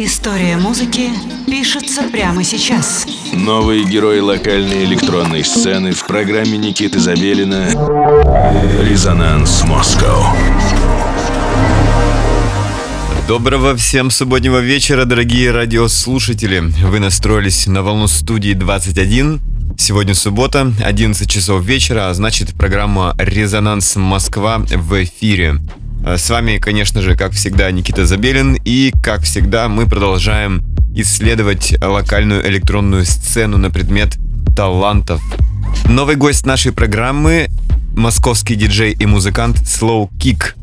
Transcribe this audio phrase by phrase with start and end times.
[0.00, 1.10] История музыки
[1.48, 3.04] пишется прямо сейчас.
[3.32, 7.66] Новые герои локальной электронной сцены в программе Никиты Забелина
[8.80, 10.36] «Резонанс Москва».
[13.26, 16.60] Доброго всем субботнего вечера, дорогие радиослушатели.
[16.60, 19.40] Вы настроились на волну студии 21.
[19.76, 25.56] Сегодня суббота, 11 часов вечера, а значит программа «Резонанс Москва» в эфире.
[26.08, 28.56] Э, с вами, конечно же, как всегда, Никита Забелин.
[28.64, 30.64] И, как всегда, мы продолжаем
[30.94, 34.16] исследовать локальную электронную сцену на предмет
[34.56, 35.20] талантов.
[35.84, 37.48] Новый гость нашей программы–
[37.94, 40.54] московский диджей и музыкант Slow Kick.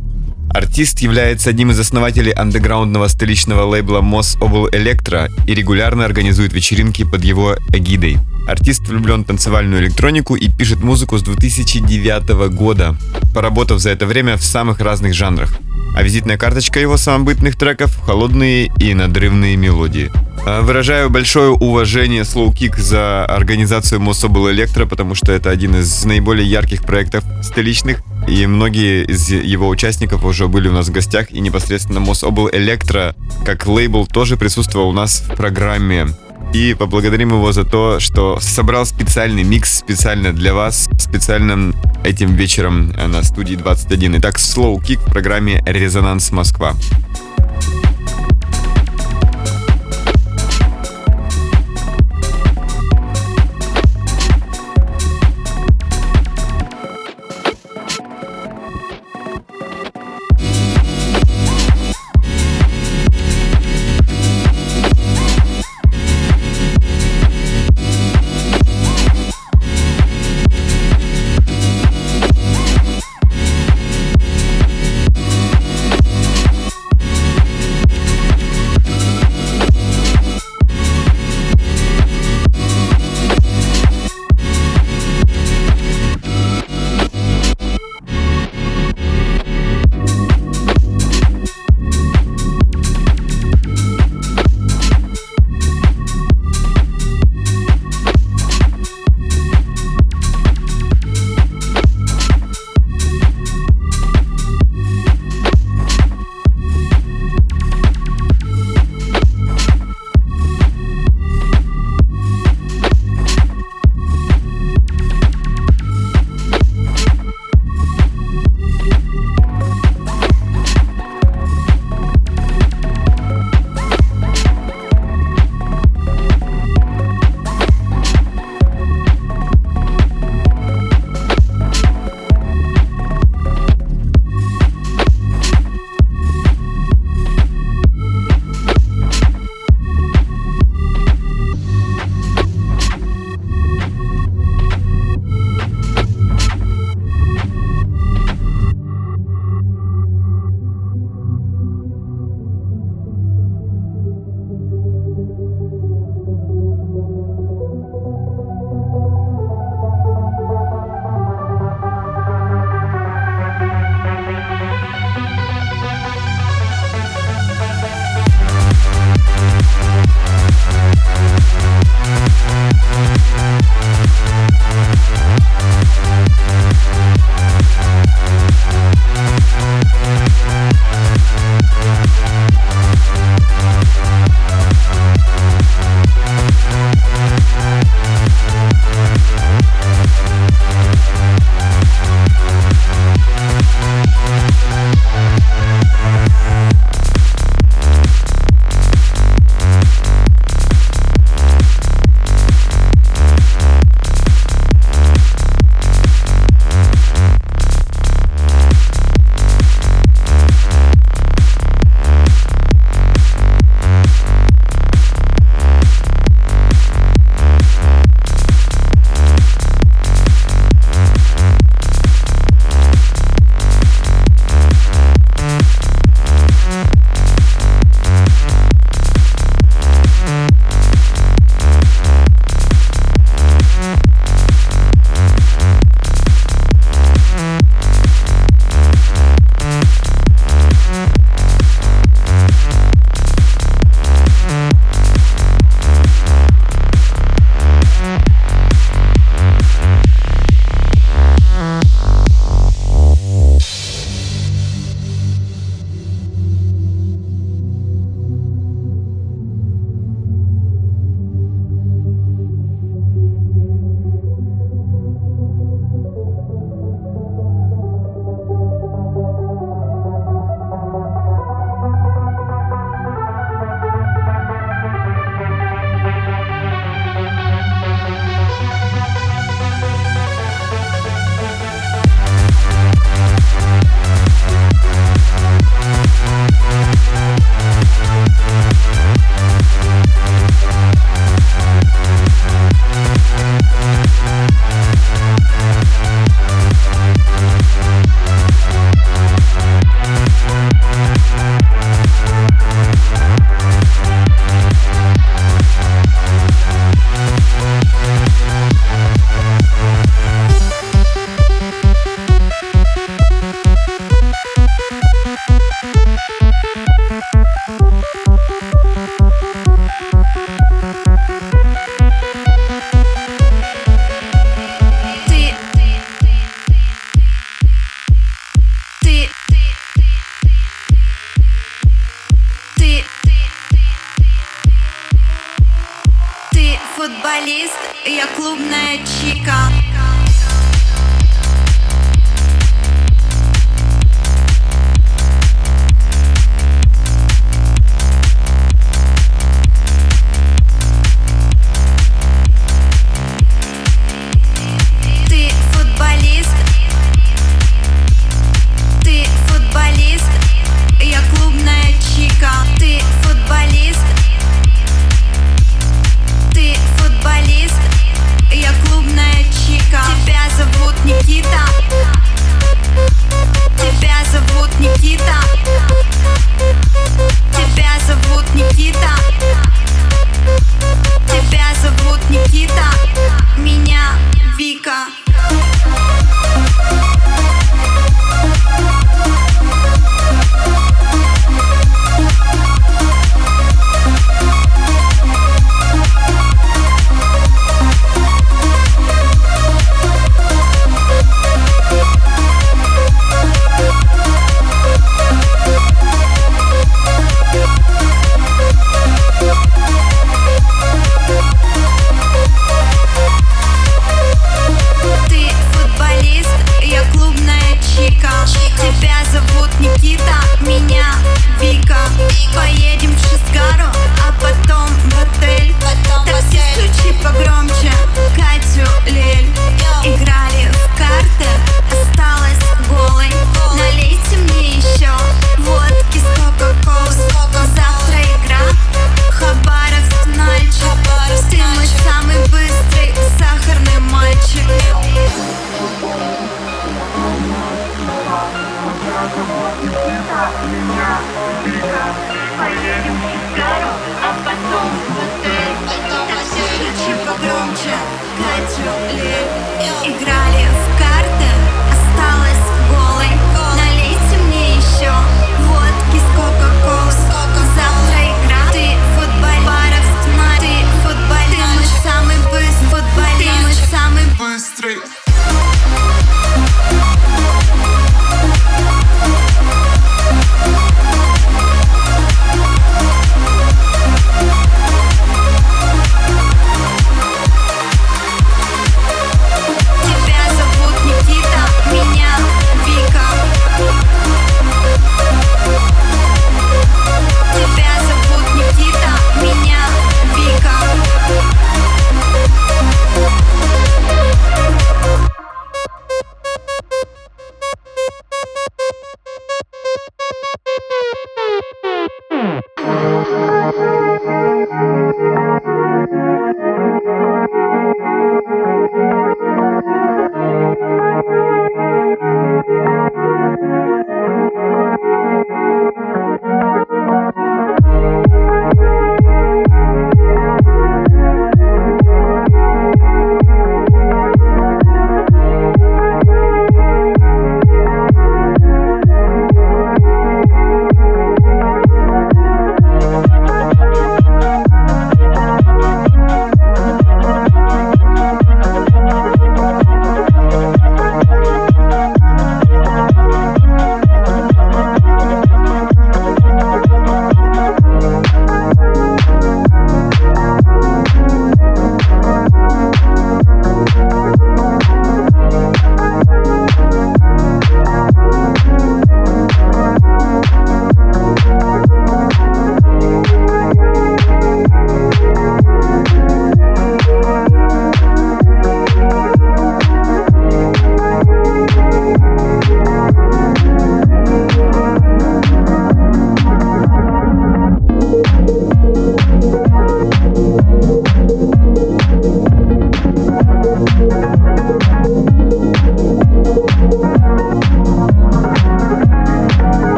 [0.55, 7.03] Артист является одним из основателей андеграундного столичного лейбла Mos Obel Electro и регулярно организует вечеринки
[7.03, 8.19] под его эгидой.
[8.47, 12.95] Артист влюблен в танцевальную электронику и пишет музыку с 2009 года,
[13.33, 15.51] поработав за это время в самых разных жанрах.
[15.93, 20.09] А визитная карточка его самобытных треков– холодные и надрывные мелодии.
[20.45, 26.05] А, выражаю большое уважение Slow Kick за организацию Мособл Электро, потому что это один из
[26.05, 31.31] наиболее ярких проектов столичных, и многие из его участников уже были у нас в гостях,
[31.31, 36.07] и непосредственно Мособл Электро как лейбл тоже присутствовал у нас в программе
[36.53, 42.89] и поблагодарим его за то, что собрал специальный микс специально для вас, специально этим вечером
[42.91, 44.19] на студии 21.
[44.19, 46.73] Итак, Slow Kick в программе «Резонанс Москва».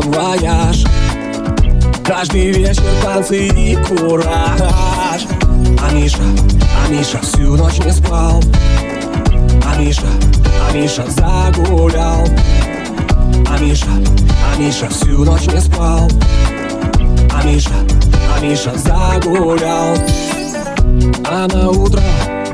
[0.00, 0.84] Вояж
[2.04, 4.60] Каждый вечер танцы и кураж.
[5.80, 8.42] А Миша, а Миша всю ночь не спал.
[9.64, 10.06] А Миша,
[10.68, 12.28] а Миша загулял.
[13.48, 16.10] А Миша, а Миша всю ночь не спал.
[17.32, 17.70] А Миша,
[18.36, 19.96] а Миша загулял.
[21.26, 22.02] А на утро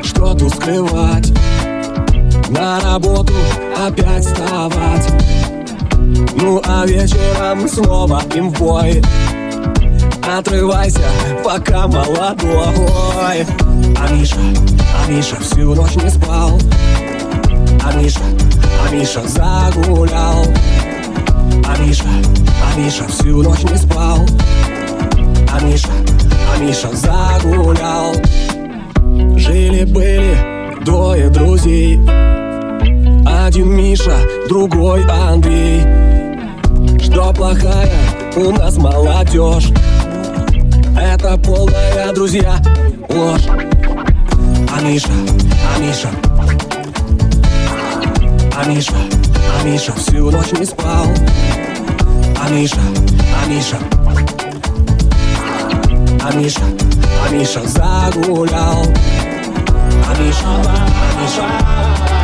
[0.04, 1.32] что тут скрывать.
[2.50, 3.34] На работу
[3.76, 5.08] опять вставать
[6.36, 9.02] ну а вечером снова им в бой.
[10.22, 11.00] Отрывайся,
[11.44, 13.46] пока молодой.
[13.96, 14.36] А Миша,
[14.94, 16.58] а Миша всю ночь не спал.
[17.84, 18.20] А Миша,
[18.84, 20.44] а Миша загулял.
[21.66, 24.26] А Миша, а Миша всю ночь не спал.
[25.52, 25.88] А Миша,
[26.54, 28.14] а Миша загулял.
[29.36, 30.36] Жили-были
[30.84, 31.98] двое друзей
[33.50, 34.16] Один Миша,
[34.48, 35.82] другой Андрей.
[37.00, 37.90] Что плохая
[38.36, 39.72] у нас молодежь?
[40.96, 42.58] Это полная, друзья,
[43.08, 43.48] ложь.
[43.48, 45.10] А Миша,
[45.66, 46.10] а Миша.
[48.56, 48.94] А Миша,
[49.60, 51.06] а Миша всю ночь не спал.
[52.40, 52.78] А Миша,
[53.34, 53.78] а Миша.
[56.22, 56.62] А Миша,
[57.26, 58.86] а Миша загулял.
[60.06, 62.19] А Миша, а Миша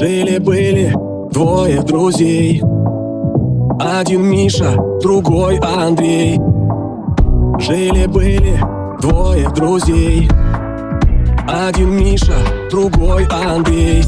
[0.00, 0.94] Жили-были
[1.30, 2.62] двое друзей
[3.92, 6.38] Один Миша, другой Андрей.
[7.58, 8.62] Жили-были
[9.00, 10.30] двое друзей.
[11.48, 12.36] Один Миша,
[12.70, 14.04] другой Андрей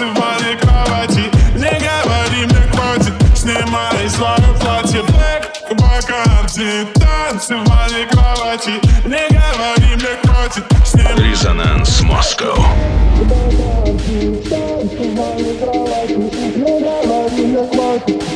[0.00, 5.00] танцы в моей кровати Не говори, мне хватит Снимай свое платье.
[5.02, 8.72] Black вакансии Танцы в моей кровати.
[9.04, 11.30] Не говори, мне хватит Снимай.
[11.30, 12.54] Резонанс Москва.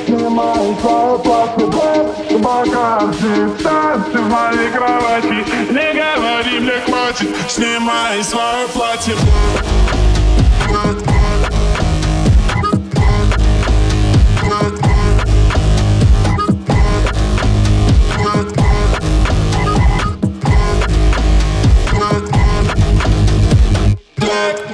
[0.06, 8.68] Снимай свое платье Black вакансии Танцы в моей кровати Не говори, мне хватит Снимай свое
[8.72, 9.14] платье.
[10.68, 11.24] Black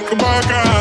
[0.09, 0.80] come back out.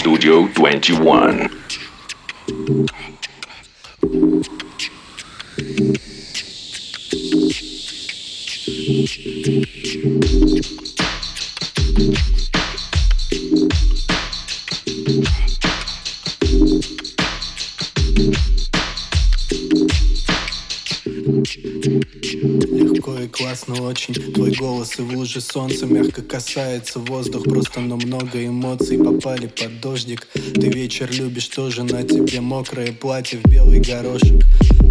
[0.00, 1.50] Studio 21.
[22.72, 24.29] Легко и классно очень
[24.80, 28.96] И в луже солнца Мягко касается воздух Просто, но много эмоций.
[28.96, 34.42] Попали под дождик Ты вечер любишь тоже На тебе мокрое платье в белый горошек.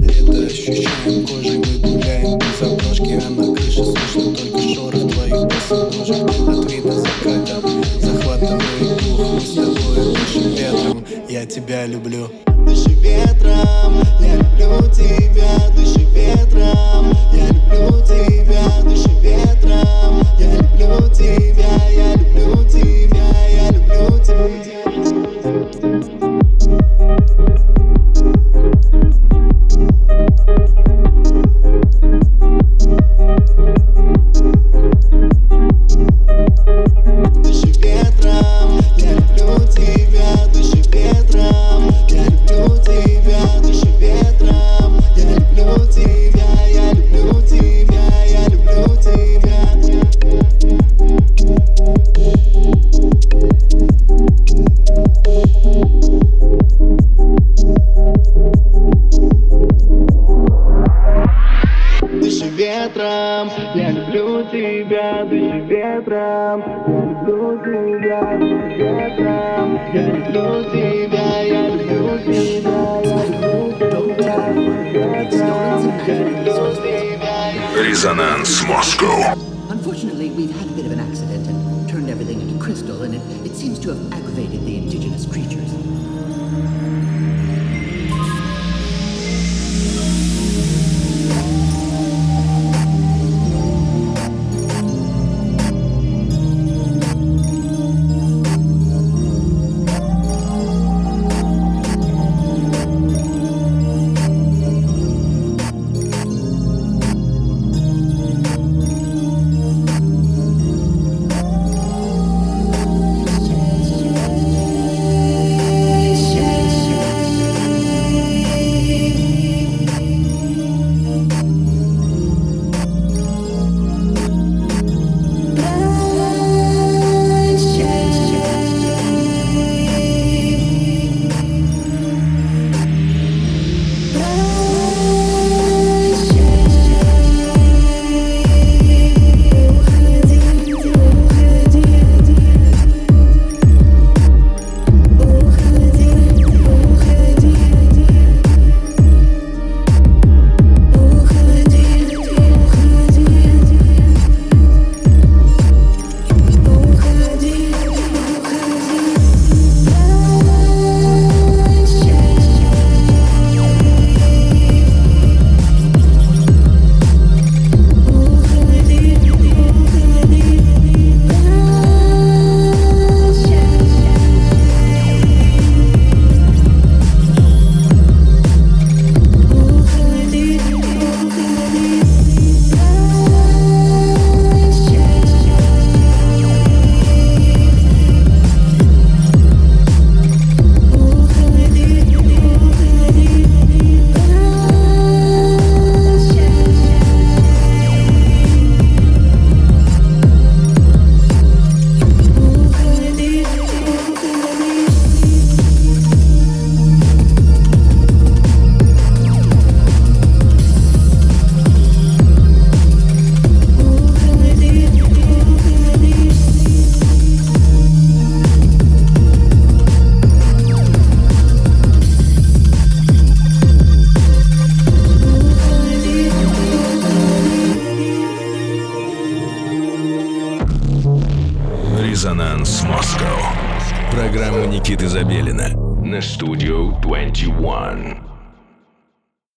[0.01, 6.29] Лето ощущаем кожей Мы гуляем без обложки А на крыше слышно только шорох Твоих босоножек.
[6.47, 7.61] От вида заката
[7.99, 11.05] Захватывает дух Мы с тобой дышим ветром.
[11.27, 12.29] Я тебя люблю.
[12.67, 14.48] Дыши ветром, я люблю